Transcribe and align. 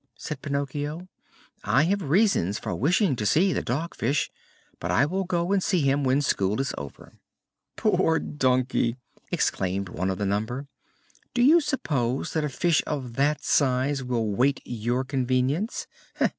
said 0.17 0.41
Pinocchio. 0.41 1.07
"I 1.63 1.83
have 1.83 2.01
reasons 2.01 2.57
for 2.57 2.73
wishing 2.75 3.15
to 3.17 3.23
see 3.23 3.53
the 3.53 3.61
Dog 3.61 3.93
Fish, 3.93 4.31
but 4.79 4.89
I 4.89 5.05
will 5.05 5.25
go 5.25 5.51
and 5.51 5.61
see 5.61 5.81
him 5.81 6.03
when 6.03 6.23
school 6.23 6.59
is 6.59 6.73
over." 6.75 7.19
"Poor 7.75 8.17
donkey!" 8.17 8.95
exclaimed 9.31 9.89
one 9.89 10.09
of 10.09 10.17
the 10.17 10.25
number. 10.25 10.65
"Do 11.35 11.43
you 11.43 11.61
suppose 11.61 12.33
that 12.33 12.43
a 12.43 12.49
fish 12.49 12.81
of 12.87 13.13
that 13.13 13.43
size 13.43 14.03
will 14.03 14.27
wait 14.33 14.59
your 14.65 15.03
convenience? 15.03 15.85